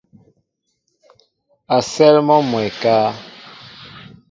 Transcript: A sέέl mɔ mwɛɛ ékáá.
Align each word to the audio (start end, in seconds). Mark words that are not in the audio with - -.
A 1.75 1.77
sέέl 1.91 2.17
mɔ 2.27 2.35
mwɛɛ 2.49 2.67
ékáá. 2.69 3.07